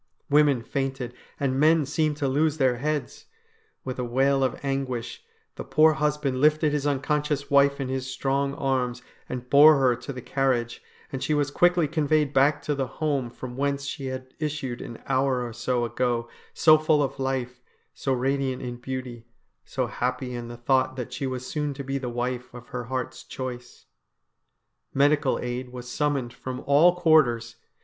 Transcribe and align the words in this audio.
Women 0.31 0.63
fainted, 0.63 1.13
and 1.39 1.59
men 1.59 1.85
seemed 1.85 2.17
to 2.17 2.27
lose 2.27 2.57
their 2.57 2.77
heads. 2.77 3.27
With 3.85 3.99
a 3.99 4.03
wail 4.03 4.43
of 4.43 4.59
anguish, 4.63 5.23
the 5.57 5.63
poor 5.63 5.93
husband 5.93 6.41
lifted 6.41 6.71
his 6.71 6.87
uncon 6.87 7.23
scious 7.23 7.51
wife 7.51 7.79
in 7.79 7.87
his 7.87 8.07
strong 8.09 8.55
arms, 8.55 9.03
and 9.29 9.47
bore 9.47 9.77
her 9.77 9.95
to 9.97 10.11
the 10.11 10.19
carriage, 10.23 10.81
and 11.11 11.21
she 11.21 11.35
was 11.35 11.51
quickly 11.51 11.87
conveyed 11.87 12.33
back 12.33 12.63
to 12.63 12.73
the 12.73 12.87
home 12.97 13.29
from 13.29 13.55
whence 13.55 13.85
she 13.85 14.07
had 14.07 14.33
issued 14.39 14.81
an 14.81 15.03
hour 15.05 15.45
or 15.45 15.53
so 15.53 15.85
ago 15.85 16.27
so 16.51 16.79
full 16.79 17.03
of 17.03 17.19
life, 17.19 17.61
so 17.93 18.11
radiant 18.11 18.59
in 18.63 18.77
beauty, 18.77 19.27
so 19.65 19.85
happy 19.85 20.33
in 20.33 20.47
the 20.47 20.57
thought 20.57 20.95
that 20.95 21.13
she 21.13 21.27
was 21.27 21.45
soon 21.45 21.75
to 21.75 21.83
be 21.83 21.99
the 21.99 22.09
wife 22.09 22.51
of 22.55 22.69
her 22.69 22.85
heart's 22.85 23.23
choice. 23.23 23.85
Medical 24.95 25.37
aid 25.37 25.69
was 25.69 25.87
summoned 25.87 26.33
from 26.33 26.61
all 26.65 26.95
quarters. 26.95 27.57